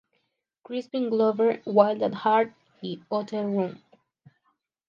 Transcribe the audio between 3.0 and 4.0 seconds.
"Hotel Room".